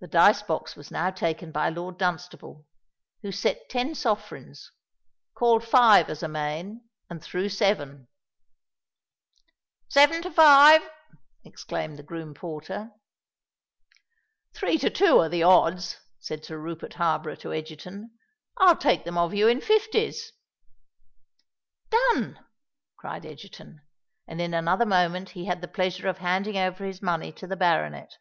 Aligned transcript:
The 0.00 0.08
dice 0.08 0.42
box 0.42 0.74
was 0.74 0.90
now 0.90 1.12
taken 1.12 1.52
by 1.52 1.68
Lord 1.68 1.96
Dunstable, 1.96 2.66
who 3.22 3.30
set 3.30 3.68
ten 3.70 3.94
sovereigns, 3.94 4.72
called 5.32 5.62
"five" 5.62 6.10
as 6.10 6.24
a 6.24 6.28
main, 6.28 6.88
and 7.08 7.22
threw 7.22 7.48
seven. 7.48 8.08
"Seven 9.88 10.20
to 10.22 10.30
five!" 10.32 10.82
exclaimed 11.44 12.00
the 12.00 12.02
groom 12.02 12.34
porter. 12.34 12.90
"Three 14.54 14.76
to 14.78 14.90
two 14.90 15.20
are 15.20 15.28
the 15.28 15.44
odds," 15.44 16.00
said 16.18 16.44
Sir 16.44 16.58
Rupert 16.58 16.94
Harborough 16.94 17.36
to 17.36 17.52
Egerton: 17.52 18.10
"I'll 18.56 18.74
take 18.76 19.04
them 19.04 19.16
of 19.16 19.32
you 19.32 19.46
in 19.46 19.60
fifties?" 19.60 20.32
"Done," 21.90 22.44
cried 22.96 23.24
Egerton; 23.24 23.82
and 24.26 24.40
in 24.40 24.52
another 24.52 24.84
moment 24.84 25.28
he 25.30 25.44
had 25.44 25.60
the 25.60 25.68
pleasure 25.68 26.08
of 26.08 26.18
handing 26.18 26.56
over 26.58 26.84
his 26.84 27.00
money 27.02 27.30
to 27.34 27.46
the 27.46 27.56
baronet. 27.56 28.18